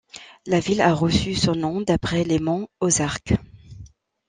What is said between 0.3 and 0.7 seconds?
La